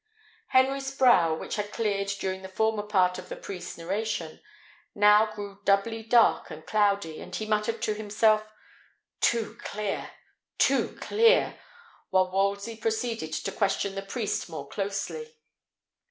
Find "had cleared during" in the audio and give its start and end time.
1.57-2.41